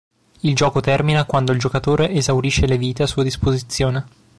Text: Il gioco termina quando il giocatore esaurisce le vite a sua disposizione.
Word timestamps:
Il 0.39 0.55
gioco 0.55 0.79
termina 0.81 1.25
quando 1.25 1.51
il 1.51 1.59
giocatore 1.59 2.09
esaurisce 2.09 2.65
le 2.65 2.79
vite 2.79 3.03
a 3.03 3.05
sua 3.05 3.21
disposizione. 3.21 4.07